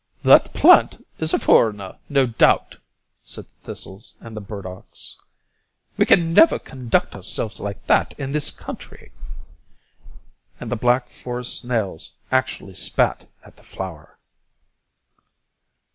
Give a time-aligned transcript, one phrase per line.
[0.23, 2.77] "That plant is a foreigner, no doubt,"
[3.21, 5.15] said the thistles and the burdocks.
[5.95, 9.11] "We can never conduct ourselves like that in this country."
[10.59, 14.17] And the black forest snails actually spat at the flower.